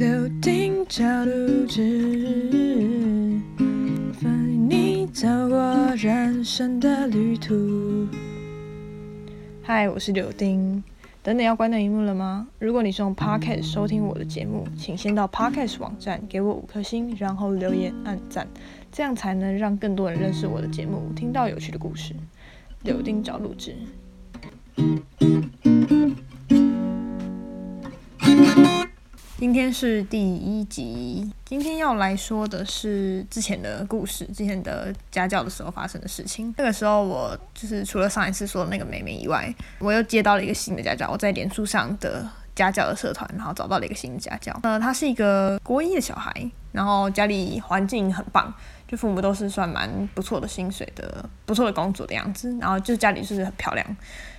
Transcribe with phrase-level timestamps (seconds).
[0.00, 0.08] 柳
[0.40, 3.38] 丁找录制，
[4.18, 8.08] 陪你走过人生的旅途。
[9.62, 10.82] 嗨，我是柳丁。
[11.22, 12.48] 等等要关掉荧幕了吗？
[12.58, 18.48] 如果你是用 Podcast 收听我的节目，请先到 Podcast 网站给我五颗星，然后留言按赞，
[18.90, 22.14] 这样才能让更多人认识我的节目，听到有趣的故事。
[22.84, 23.76] 柳丁找录制。
[29.40, 36.54] 今天是第一集，今天要来说的是之前的故事，之前的家教的时候发生的事情。
[36.58, 41.08] 那个时候我就是除了上一次说的那个妹妹以外，我又接到了一个新的家教。
[41.10, 44.54] 我在脸书上的家教的社团，然后找到了一个新的家教。
[44.62, 46.30] 呃，他是一个国一的小孩，
[46.70, 48.52] 然后家里环境很棒，
[48.90, 52.52] 就父母都是算蛮不错的薪水的，不错的工作的样子。
[52.60, 53.96] 然后就是家里就是很漂亮。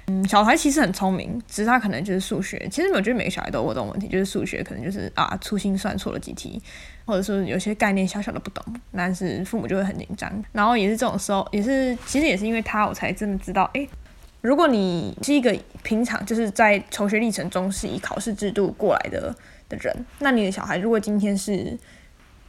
[0.08, 2.68] 嗯，小孩其实很聪明，只是他可能就是数学。
[2.70, 6.62] 其实我觉得每个小孩都有这种问题，就是数学可能就是啊粗心算错了几题，
[7.05, 8.62] 或者说有些概念小小的不懂，
[8.94, 10.29] 但是父母就会很紧张。
[10.52, 13.88] 然后也是这种时候，也是其实也是因为他，我才真的知道，哎，
[14.41, 19.34] 如果你是一个平常就是在求学历程中是以考试制度过来的
[19.70, 21.77] 的人，那你的小孩如果今天是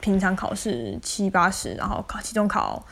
[0.03, 2.85] 平常考试七八十，然后考期中考。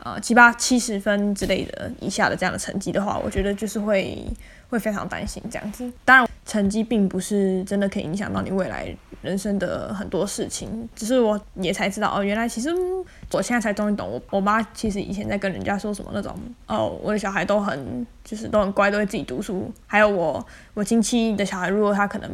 [0.00, 4.24] 呃，七八七十分之类的以下的这样的成绩的话，我觉得就是会
[4.70, 5.92] 会非常担心这样子。
[6.04, 12.70] 当然，成绩并不是真的可以影响到你未来人生的很多事情，只是我也才知道哦，原来其实
[13.32, 14.08] 我现在才终于懂。
[14.08, 16.32] 我我妈其实以前在跟人家说什么那种
[16.68, 19.70] 哦，我的小孩都很就是都很乖，都会自己读书。
[19.88, 22.30] 还有我我亲戚的小孩，如果他可能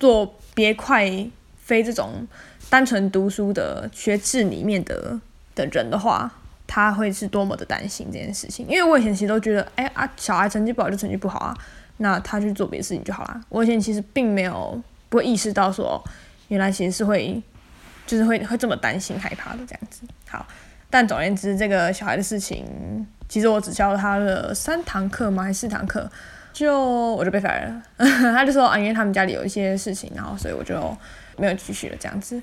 [0.00, 1.08] 做别快
[1.56, 2.26] 非这种
[2.70, 5.20] 单纯读书的学制里面的
[5.54, 6.30] 的人的话。
[6.70, 11.56] 他会是多么的担心这件事情，因为我以前其实都觉得，哎啊，小孩成绩不好就成绩不好啊，
[11.96, 13.40] 那他去做别的事情就好了。
[13.48, 15.98] 我以前其实并没有不会意识到说，
[16.48, 17.42] 原来其实是会，
[18.06, 20.02] 就是会会这么担心害怕的这样子。
[20.28, 20.46] 好，
[20.90, 22.66] 但总而言之，这个小孩的事情，
[23.30, 25.44] 其实我只教了他的三堂课吗？
[25.44, 26.06] 还是四堂课，
[26.52, 27.82] 就我就被甩了。
[27.96, 30.94] 他就说啊，因为他们家里有一些事情，然后所以我就
[31.38, 32.42] 没有继续了这样子。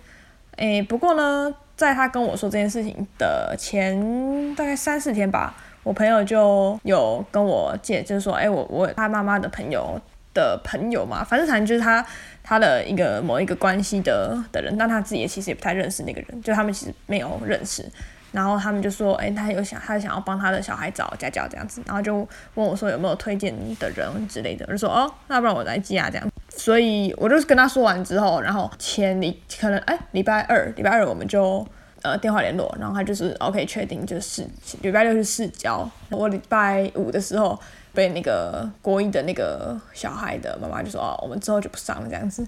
[0.58, 1.54] 诶，不过呢。
[1.76, 10.00] 在他跟我说这件事情的前大概三四天吧，我朋友就有跟我借，就是说，哎，我我他妈妈的朋友
[10.34, 12.02] 的朋友嘛，反正反正就是他
[12.42, 17.86] 他的一个某一个关系的的人，但他自己其实也不太认识那个人，就他们其实没有认识。
[18.32, 22.16] 然后他们就说，哎，他有想他想要帮他的小孩找家教这样子，然后就
[22.54, 26.26] 问我说有没有推荐的人之类的，我就说哦，那不然我来接啊这样。
[26.58, 31.66] 所以我就是跟他说完之后，然后前礼可能哎礼拜二礼拜二我们就
[32.02, 34.48] 呃电话联络，然后他就是 OK 确定就是
[34.82, 37.60] 礼拜六是试教，我礼拜五的时候
[37.94, 42.48] 被那个国一的那个小孩的妈妈就说哦我们之后就不上了这样子，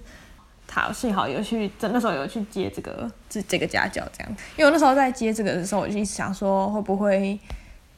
[0.66, 7.38] 他幸好有去真那时候有去接这个这这个家教这样，因为我那时候在接这个的时候我就一直想说会不会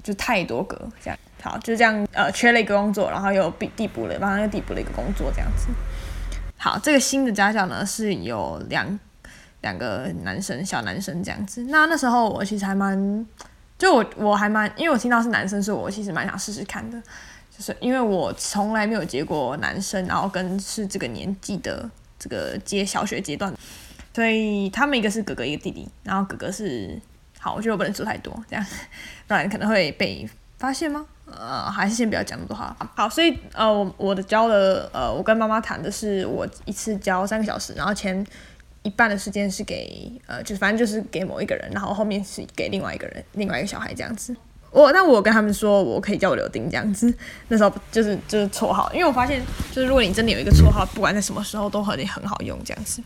[0.02, 5.68] 就太多个这样，好就这样呃缺了一个工作，然后又递递补了然后又递补了一个工作这样子。
[6.56, 8.98] 好，这个新的家教呢是有两
[9.62, 11.62] 两个男生，小男生这样子。
[11.64, 13.26] 那那时候我其实还蛮，
[13.78, 17.00] 就我我还蛮，因为我听到是男生，所以我其实蛮想试试看的。
[17.56, 23.52] 就是因为我从来没有接过男生，然后跟是这个年纪的这个接小学阶段，
[24.14, 25.88] 所以他们一个是哥哥，一个弟弟。
[26.02, 26.98] 然后哥哥是
[27.38, 28.64] 好，我觉得我不能说太多，这样
[29.26, 31.06] 不然可能会被发现吗？
[31.38, 32.74] 呃，还是先不要讲那么多话。
[32.94, 38.24] 好，所以呃，我我的教的呃，我跟妈妈谈的是我一次教三个小时，然后前
[38.82, 44.34] 一半的时间是给呃，就是反正就是给某一个人，然后后面是给另外一个人，另外一个小孩这样子。
[44.70, 47.12] 我那我跟他们说，我可以叫我刘丁这样子。
[47.48, 49.42] 那时候就是就是绰号，因为我发现
[49.72, 53.02] 就是如果你真的有一个绰号，不管在什么时候都和你很好用这样子。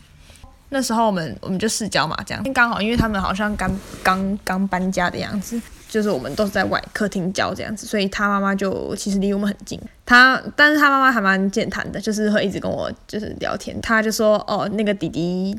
[0.69, 5.59] 那时候我们我们就试教嘛，这样刚好因为他们好像刚刚刚搬家的样子。
[5.95, 9.79] 就是我们都是在外客厅教这样子，所以他妈妈就其实离我们很近。
[10.05, 13.79] 他，但是他妈妈还蛮健谈的，就是会一直跟我就是聊天。
[13.79, 15.57] 他就说，哦，那个弟弟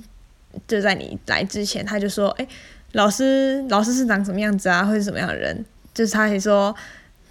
[0.68, 2.46] 就在你来之前，他就说，哎，
[2.92, 5.64] 老师，老师是长什么样子啊，或者什么样的人？
[5.94, 6.74] 就是他还说，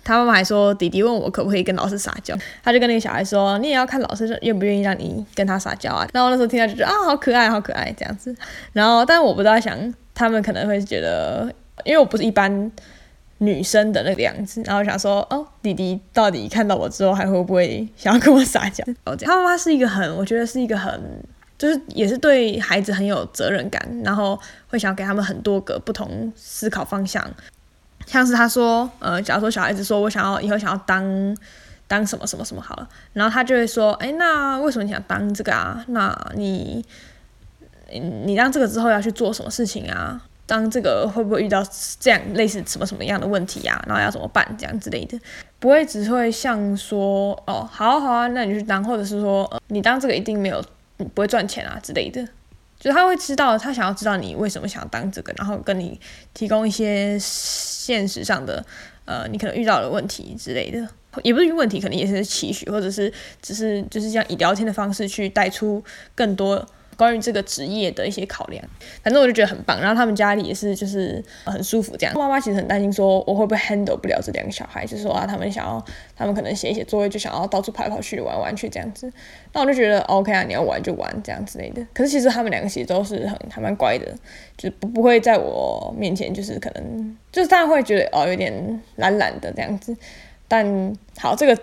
[0.04, 6.08] 他妈妈还说，弟弟问我可不可以跟老师撒娇，他就跟那个小孩说，你也要看老师愿不愿意让你跟他撒娇啊。
[6.12, 8.36] 然后那时候听到就觉得啊，好可爱，好可爱这样子。
[8.74, 9.78] 然后，但我不知道想
[10.16, 11.54] 他们可能会觉得。
[11.84, 12.72] 因为我不是一般
[13.46, 18.84] 女生的那个样子，然后想说，哦，弟弟到底看到我之后还会不会想要跟我撒娇？
[19.22, 21.00] 他妈妈是一个很，我觉得是一个很，
[21.58, 27.26] 就是也是对孩子很有责任感，然后会想要给他们很多个不同思考方向。
[28.06, 31.38] 像是他说，呃，假如说小孩子说我想要以后想要当
[31.88, 35.84] 当什么什么什么好了，然后他就会说，哎，那为什么你想当这个啊？
[35.88, 36.84] 那你。
[38.26, 40.20] 你当这个之后要去做什么事情啊？
[40.48, 41.66] 当这个会不会遇到
[42.00, 43.84] 这样类似什么什么样的问题啊？
[43.88, 45.20] 然后要怎么办这样之类的，
[45.60, 50.64] 不会只会像说哦，好好啊，那你去当，或者是说呃你当这个一定没有
[50.98, 52.24] 不会赚钱啊之类的，
[52.80, 56.00] 就他会知道他想要知道你为什么想要当这个，然后跟你
[56.36, 58.64] 提供一些现实上的
[59.06, 60.88] 呃你可能遇到的问题之类的，
[61.24, 63.12] 也不是问题，可能也是期许，或者是
[63.42, 65.84] 只是就是这样以聊天的方式去带出
[66.14, 66.64] 更多。
[66.98, 68.64] 关于这个职业的一些考量，
[69.04, 69.80] 反正我就觉得很棒。
[69.80, 72.16] 然后他们家里也是就是很舒服这样。
[72.18, 75.84] 妈妈其实很担心说我会不会 handle 不了这两个小孩，就是说啊，他们想要，
[76.16, 79.12] 他们可能写一写作业就想要到处跑跑去玩玩去这样子。
[79.54, 81.86] 那我就觉得 OK 啊，你要玩就玩这样之类的。
[81.94, 84.06] 可是其实他们两个其实都是很还蛮乖的，
[84.58, 89.96] 就是不不会在我面前就是可能就是大家会觉得哦有点懒懒的这样子。
[90.48, 91.58] 但好这个。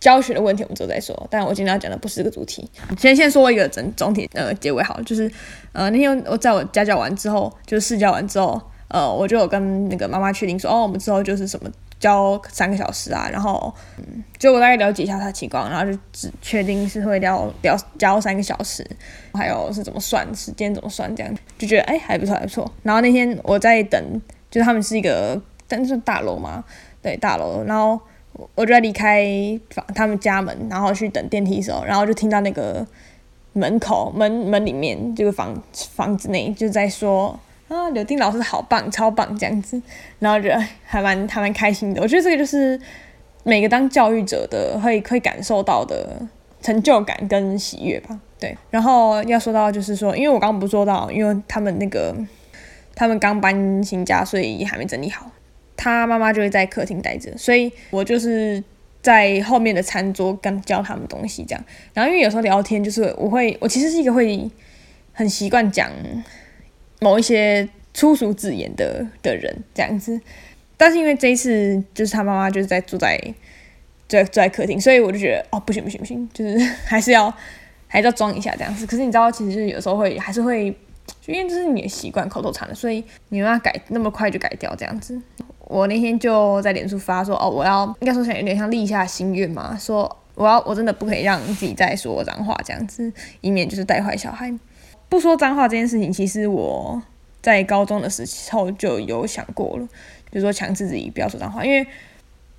[0.00, 2.70] 教学的问题我们之后再说，但我今天要讲的不是这个主题。
[2.96, 5.30] 先先说一个整总体呃结尾好，就是
[5.72, 11.68] 呃那天我在我家教完之后，就是试教完之后，呃我就有跟那个妈妈确定说，哦我们之后就是什么
[11.98, 18.88] 教三个小时啊，然后嗯就我大概了解一下他的情况，然后就只确定是会聊教教三个小时，
[19.34, 22.70] 还有是怎么算时间怎么算这样，就觉得哎还不错还不错。
[22.84, 24.00] 然后那天我在等，
[24.48, 26.62] 就是他们是一个但是大楼嘛，
[27.02, 28.00] 对大楼，然后。
[28.54, 29.26] 我就在离开
[29.70, 32.86] 房他们家门，然后去等电梯的时候，然后就听到那个
[33.52, 37.38] 门口门门里面这个房房子内就在说
[37.68, 39.80] 啊，柳丁老师好棒，超棒这样子，
[40.20, 42.00] 然后觉得还蛮还蛮开心的。
[42.00, 42.80] 我觉得这个就是
[43.44, 46.20] 每个当教育者的会会感受到的
[46.62, 48.18] 成就感跟喜悦吧。
[48.38, 52.14] 对，然后要说到就是说，因为我刚刚不说到，因为他们那个
[52.94, 55.28] 他们刚搬新家，所以还没整理好。
[55.78, 58.62] 他妈妈就会在客厅待着，所以我就是
[59.00, 61.64] 在后面的餐桌跟教他们东西这样。
[61.94, 64.50] 然后因为有时候聊天，就是我会，我其实是一个会
[65.12, 65.90] 很习惯讲
[67.00, 70.20] 某一些粗俗字眼的的人这样子。
[70.76, 73.16] 但是因为这一次就是他妈妈就是在坐在
[74.08, 77.32] 在坐在客厅，所以我就觉得哦不行不行不行，就是还是要
[77.86, 78.84] 还是要装一下这样子。
[78.84, 80.70] 可是你知道，其实就是有时候会还是会，
[81.20, 85.20] 就因为这是你的习惯口头禅的，所以你要改那么快就改掉这样子。
[85.68, 93.12] 我那天就在脸书发说，哦，我要应该说想有点像立下心愿嘛，说我要我真的不可以让自己再说脏话这样子，
[93.42, 94.50] 以免就是带坏小孩。
[95.10, 97.00] 不说脏话这件事情，其实我
[97.42, 99.86] 在高中的时候就有想过了，
[100.30, 101.86] 就是说强制自己不要说脏话，因为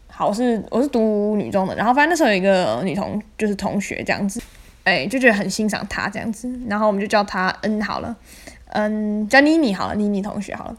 [0.07, 4.39] 好是我是读女中的，然后反正那时候有一个女同就是同学这样子，
[4.83, 8.15] 哎，就觉得很欣赏她这样子，然后我们就叫她嗯好了，
[8.67, 10.77] 嗯，叫妮妮好了，妮妮同学好了。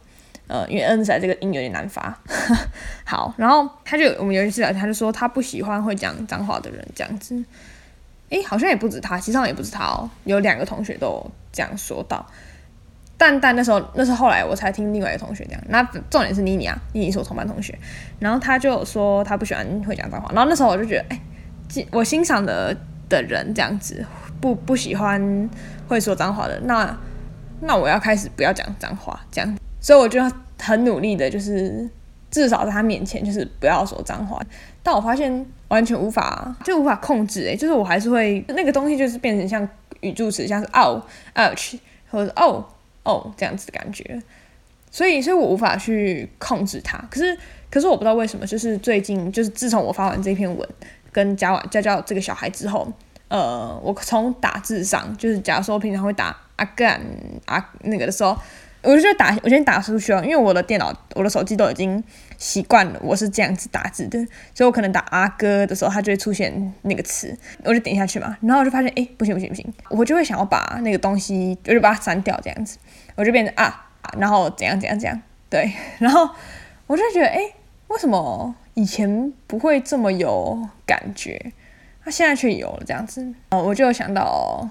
[0.51, 2.13] 呃，因为 N 仔这个音有点难发，
[3.07, 7.41] 好，然后他就我们有一次聊天，他就说他不喜欢会讲脏话的人这样子，
[8.31, 12.27] 诶，好像也不止他，其实上也不止他哦，有两个同学都这样说到，
[13.17, 15.81] 但但那时候那是后来我才听另外一个同学讲，那
[16.11, 17.79] 重点是妮妮啊，妮妮是我同班同学，
[18.19, 22.77] 然后他就说他不喜欢会讲脏话，然后那时候我就觉得，哎，我欣赏的
[23.09, 24.05] 的人这样子
[24.41, 25.49] 不不喜欢
[25.87, 26.99] 会说脏话的，那
[27.61, 29.21] 那我要开始不要讲脏话。
[29.31, 29.57] 这样。
[29.81, 30.21] 所以我就
[30.59, 31.89] 很努力的，就是
[32.31, 34.41] 至少在他面前，就是不要说脏话。
[34.83, 37.41] 但我发现完全无法，就无法控制。
[37.43, 39.67] 诶，就是我还是会那个东西，就是变成像
[40.01, 41.03] 语助词，像是 oh、
[41.35, 41.79] ouch
[42.11, 42.65] 或者哦、
[43.05, 44.23] 哦、这样子的感觉。
[44.91, 46.99] 所以，所以我无法去控制它。
[47.11, 47.37] 可是，
[47.71, 50.69] 可是我不知道为什么，就是最近，就是自从我发完这篇文
[51.11, 52.91] 跟教完教教这个小孩之后，
[53.29, 57.01] 呃，我从打字上，就是假如说我平常会打阿干
[57.47, 58.37] 啊那个的时候。
[58.83, 62.03] 我就打，我先打出去哦，因为我的电脑、我的手机都已经
[62.39, 64.19] 习惯了我是这样子打字的，
[64.55, 72.79] 所以我可能打阿哥的时候，它就会出现那个词，我就点下去嘛，然后我就发现，哎，不行不行不行，我就会想要把那个东西，我就把它删掉这样子，
[73.17, 75.21] 我就变成啊，然后怎样怎样怎样，
[75.51, 76.29] 对，然后
[76.87, 77.41] 我就觉得，哎，
[77.89, 81.53] 为什么以前不会这么有感觉，
[82.05, 84.69] 那现在却有了这样子，哦，我就想到。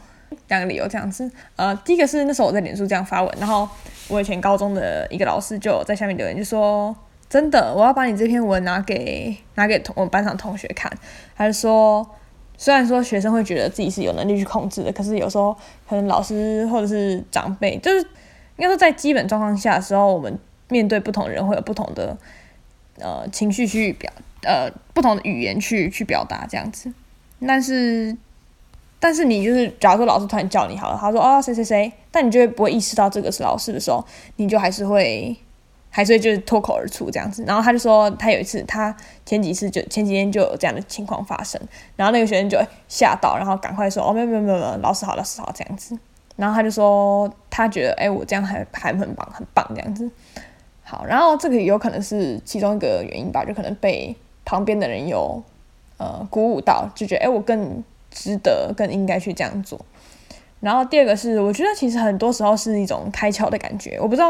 [0.48, 3.68] 两个理由这样子，呃，第一个是那时候我在脸书这样发文，然后
[4.08, 6.96] 我以前高中的一个老师就在下面留言，就说
[7.30, 10.92] 真的，我要把你这篇文拿给拿给同我们班上同学看，
[11.36, 12.08] 他就说，
[12.58, 15.56] 虽然说学生会觉得自己是有能力去控制的，可是有时候
[15.88, 18.00] 可能老师或者是长辈，就是
[18.58, 20.38] 应该说在基本状况下的时候，我们
[20.70, 22.18] 面对不同人会有不同的
[23.00, 24.12] 呃情绪去表，
[24.44, 26.92] 呃不同的语言去去表达这样子，
[27.46, 28.18] 但是。
[29.00, 34.04] 但是你就是，假如说老师突然叫你好了，他说哦谁谁谁，但你就会不会意识到这个是老师的时候，
[34.36, 35.34] 你就还是会，
[35.90, 37.44] 还是会就是脱口而出这样子。
[37.48, 38.94] 然后他就说他有一次，他
[39.26, 41.60] 前几次就前几天就有这样的情况发生，
[41.96, 45.98] 然后那个学生就吓到，然后赶快说哦没有没有没有，老师好老师好这样子。
[46.36, 50.10] 然后他就说他觉得哎我这样还还很棒很棒这样子。
[50.84, 55.42] 好，然后这个有可能是其中一个原因吧，就可能被旁边的人有
[55.98, 59.80] 呃鼓舞到，就觉得哎我更值得更应该去这样做。
[60.60, 64.30] 然后第二个是我觉得其实很多时候是一种开窍的感觉，我不知道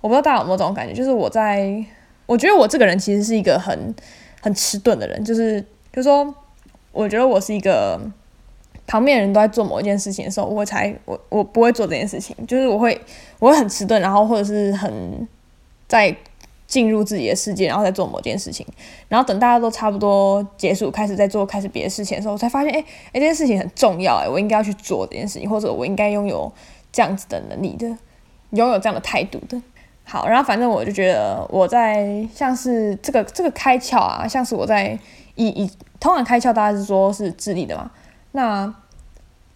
[0.00, 1.84] 我不知道大家有没有这种感觉，就是我在
[2.26, 3.94] 我觉得我这个人其实是一个很
[4.40, 5.60] 很迟钝的人，就是
[5.92, 6.34] 就是说
[6.92, 8.00] 我觉得我是一个。
[8.86, 13.00] 旁边人都在做某一件事情的时候，我才我我不会做这件事情，就是我会
[13.38, 15.26] 我会很迟钝，然后或者是很
[15.88, 16.14] 在
[16.74, 18.66] 进入自己的世界，然后再做某件事情，
[19.06, 26.52] 然后等大家都差不多结束，开始在做开始别的事情的时候，我才发现，哎哎，这件事情很重要，哎，我应该要去做这件事情，或者我应该拥有
[26.90, 27.86] 这样子的能力的，
[28.50, 29.62] 拥有这样的态度的。
[30.02, 34.98] 好，然后反正我就觉得我在像是这个这个开窍啊，像是我在
[35.36, 37.88] 以以通常开窍，大家是说是智力的嘛。
[38.32, 38.74] 那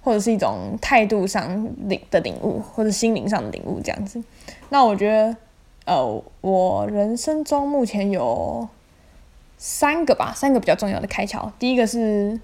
[0.00, 4.22] 或者是一种态度上领的领悟，或者心灵上的领悟这样子。
[4.70, 5.36] 那我觉得，
[5.88, 8.68] 呃，我人生中目前有
[9.56, 11.50] 三个吧，三个比较重要的开窍。
[11.58, 12.38] 第一个是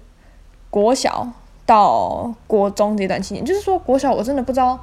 [0.71, 1.27] 国小
[1.65, 4.79] 到国中这段期间，就是说国小我真的不知道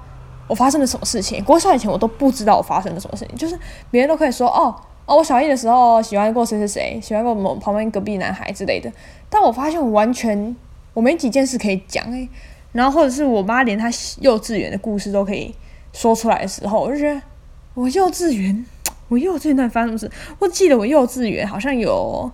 [0.47, 3.59] 我发生了什么事情，国小以前我都不知道我发生了什么事情，就是
[3.90, 4.75] 别人都可以说哦
[5.07, 8.90] 哦，我小一的时候喜欢过谁谁谁，喜欢过某旁边隔壁男孩之类的，
[9.28, 10.54] 但我发现我完全。
[10.95, 12.28] 我没几件事可以讲诶，
[12.73, 13.90] 然后或者是我妈连她
[14.21, 15.54] 幼稚园的故事都可以
[15.95, 17.19] 说出来的时候，我就觉得
[17.74, 18.64] 我幼稚园，
[19.08, 20.10] 我幼稚园在发生什么事？
[20.38, 22.30] 我记得我幼稚园好像有，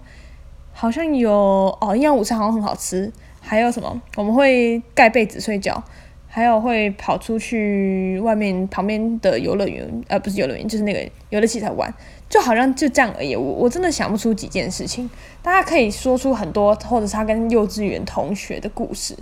[0.73, 1.33] 好像有
[1.80, 4.00] 哦，营养午餐好像很好吃，还有什么？
[4.16, 5.80] 我们会盖被子睡觉，
[6.26, 11.92] 还有会跑出去外面旁边的游乐园，呃，不是游乐园，就是那个游乐器材玩。
[12.28, 15.09] 就好像就这样而已，我我真的想不出几件事情。
[15.40, 19.16] 大家可以说出很多，或者是他跟幼稚园同学的故事，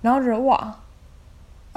[0.00, 0.76] 然后觉得哇，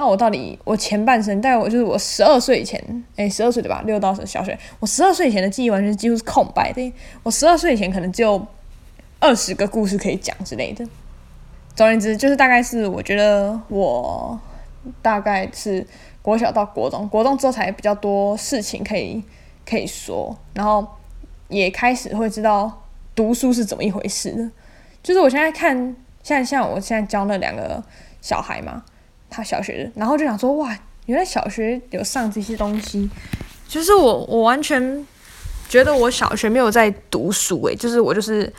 [0.02, 3.80] 那我到底我前半生，大概我就是我十二岁以前，哎，十二岁对吧？
[3.86, 6.92] 六到小学，我十二岁以前的记忆完全几乎是空白的。
[7.22, 8.44] 我十二岁以前可能只有
[9.20, 10.84] 二十个故事可以讲之类的。
[11.76, 14.36] 总而言之，就是大概是我觉得我
[15.00, 15.86] 大概是
[16.20, 19.22] 国小到国中，国中之后才比较多事情可以。
[19.64, 20.84] 可以说，然后
[21.46, 22.82] 也开始会知道
[23.14, 24.50] 读书是怎么一回事的。
[25.04, 25.94] 就是我现在看，
[26.24, 27.80] 像像我现在教那两个
[28.20, 28.82] 小孩嘛，
[29.32, 33.08] 他小学，然后就想说，哇，原来小学有上这些东西。
[33.66, 35.06] 就是我，我完全
[35.66, 38.52] 觉得我小学没有在读书，诶，就是我就是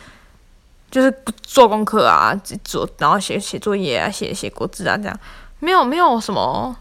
[0.90, 5.20] 就是做功课啊，做然后写写作业啊，写写国字啊，这样
[5.60, 6.76] 没有没有什么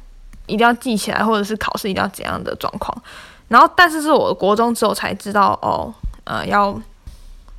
[0.47, 3.03] 一定要记起来，或者是考试一定要怎样的状况。
[3.49, 5.93] 然后，但是是我国中之后才知道哦，
[6.25, 6.81] 呃，要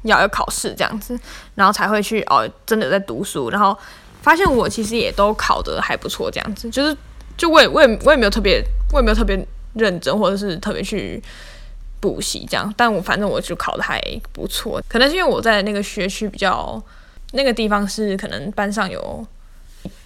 [0.01, 1.17] 要要考试这样子，
[1.53, 3.77] 然后才会去哦，真的在读书，然后
[4.23, 6.97] 发现我其实也都考得还不错，这样子，就是
[7.37, 11.21] 就我也我也我也没有特别我也没有特别认真，或者是特别去
[11.99, 14.01] 补习这样，但我反正我就考得还
[14.31, 16.81] 不错，可能是因为我在那个学区比较
[17.33, 19.23] 那个地方是可能班上有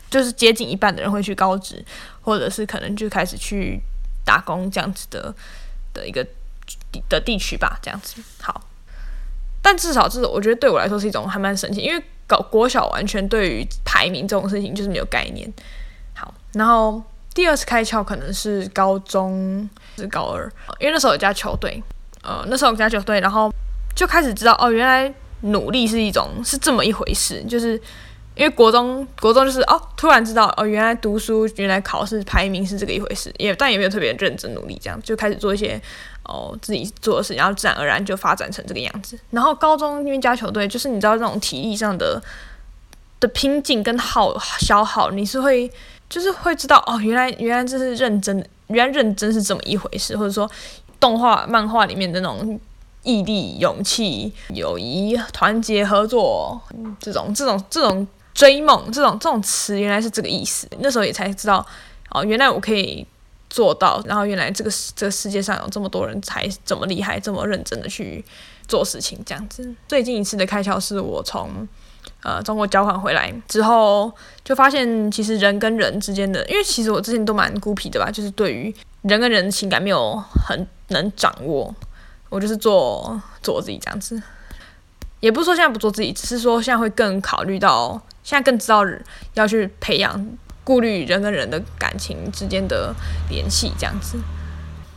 [0.10, 1.86] 就是接近一半的人会去高职，
[2.22, 3.80] 或者是可能就开始去
[4.26, 5.34] 打工这样子的。
[5.94, 6.24] 的一个
[7.10, 8.62] 的地区吧，这样子好，
[9.64, 15.52] 但至少是我觉得对我来说是一种还蛮神奇，因为搞国小完全对于排名这种事情就是没有概念。
[16.14, 17.02] 好，然后
[17.34, 20.44] 第二次开窍可能是高中是高二，
[20.80, 21.82] 因为那时候有加球队，
[22.22, 23.52] 呃，那时候有加球队，然后
[23.96, 27.82] 就开始知道哦，原来努力是一种是这么一回事，就是。
[28.38, 35.82] 因为国中，国中就是哦，突然知道哦，原来读书，原来考试排名是这个一回事，也但也没有特别认真努力，这样就开始做一些
[36.24, 39.18] 哦自己做的事，然后自然而然就发展成这个样子。
[39.32, 42.22] 然后高中因为加球队，就是你知道这种体力上的
[43.20, 45.68] 的拼劲跟耗消耗，你是会
[46.08, 50.48] 就是会知道哦，原来原来这是认真，原来认真是这么一回事，或者说
[51.00, 52.60] 动画漫画里面的那种
[53.02, 56.62] 毅力、勇气、友谊、团结、合作
[57.00, 58.08] 这种这种这种。
[58.38, 61.66] 追梦这种这种词原来是这个意思，那时候也才知道
[62.12, 63.04] 哦，原来我可以
[63.50, 68.24] 做到，然后原来这个这个世界上有这么多人才这么厉害，这么认真的去
[68.68, 69.74] 做事情，这样子。
[69.88, 71.68] 最近一次的开窍是我从
[72.22, 74.14] 呃中国交换回来之后，
[74.44, 80.16] 就发现其实人跟人之间的，因为其实我之前都蛮孤僻的吧，就是对于人跟人的情感没有
[80.48, 81.74] 很能掌握，
[82.30, 84.22] 我就是做做我自己这样子，
[85.22, 88.00] 也不是说现在不做自己，只是说现在会更考虑到。
[88.28, 88.84] 现在更知道
[89.36, 92.94] 要去培养、顾虑人跟人的感情之间的
[93.30, 94.18] 联系，这样子。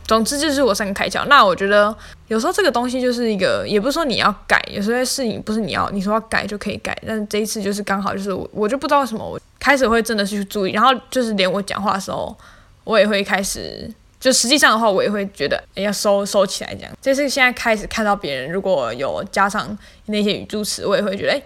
[0.05, 1.25] 总之就是我三个开窍。
[1.27, 1.95] 那我觉得
[2.27, 6.93] 有时候这个东西就是一个，也不是说你要改，有时候事情不是你要你说要改就可以改。
[7.07, 12.37] 但是这一次就是刚好就是我，我就不知道为什么我开始会真的是去注意，然后就是连我讲话的时候，
[12.83, 16.91] 我也会开始，就实际上的话，我也会觉得要收收起来这样。
[17.01, 21.41] 这是现在开始看到别人如果有加上那些语助词，我也会觉得，哎，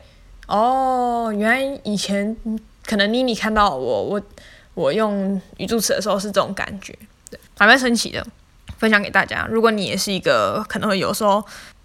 [0.47, 2.35] 哦，原来以前
[2.85, 4.21] 可能妮妮看到我，我
[4.73, 6.97] 我用语助词的时候是这种感觉，
[7.29, 8.25] 对，还蛮神奇的。
[8.77, 11.41] 分享给大家，如果你也是一个可能会有时候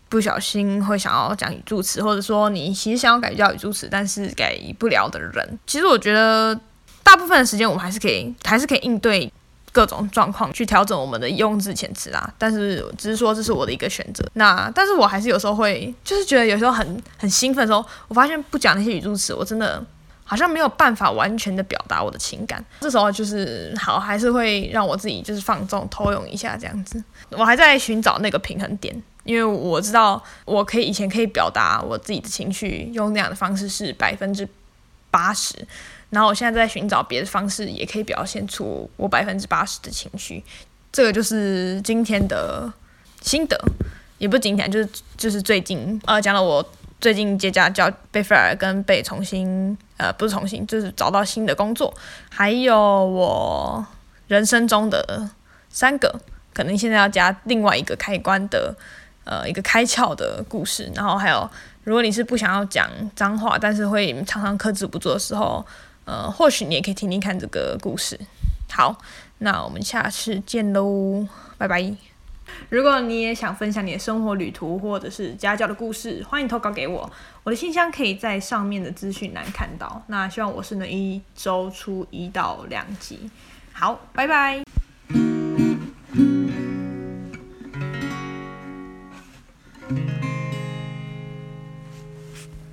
[0.08, 6.58] 不小心会想要讲语助词，或者说你其实想要改叫语助词，但是改不了的人，其实我觉得
[7.04, 9.32] 大部分的时间我们还是可以，还是可以应对
[9.72, 12.32] 各种状况去调整我们的用字遣词啦。
[12.38, 14.24] 但是只是说这是我的一个选择。
[14.34, 19.84] 那但是我还是有时候会，就是觉得有时候很很兴奋的时候，我发现不讲那些语助词，我真的。
[20.22, 27.02] 好像没有办法完全的表达我的情感，这时候就是好，还是会让我自己就是放纵偷用一下这样子。
[27.30, 34.48] 我还在寻找那个平衡点，因为我知道我可以以前可以表达我自己的情绪，用那样的方式是百分之
[35.10, 35.66] 八十，
[36.10, 40.44] 然后我现在在寻找别的方式，也可以表现出我百分之八十的情绪。
[40.92, 42.70] 这个就是今天的
[43.22, 43.58] 心得，
[44.18, 46.64] 也不是今天，就是就是最近呃讲了我。
[47.00, 51.94] 最近接家教被 fire 跟被重新呃不是重新就是找到新的工作，
[52.28, 53.82] 还有我
[54.28, 55.26] 人生中的
[55.70, 56.20] 三个
[56.52, 58.76] 可能现在要加另外一个开关的
[59.24, 61.50] 呃一个开窍的故事，然后还有
[61.84, 62.86] 如果你是不想要讲
[63.16, 65.64] 脏话，但是会常常克制不住的时候，
[66.04, 68.19] 呃或许你也可以听听看这个故事。
[68.71, 68.97] 好，
[69.38, 71.26] 那我们下次见喽，
[71.59, 71.95] 拜拜。
[72.69, 77.11] 如果你也想分享你的生活旅途或者是家教的故事，欢迎投稿给我。
[77.45, 80.02] 我的信箱可以在上面的资讯栏看到。
[80.09, 83.30] 那希望我是能一周出一到两集。
[83.73, 84.69] 好，拜拜。